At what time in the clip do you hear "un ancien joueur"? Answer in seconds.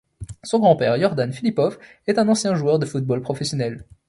2.17-2.79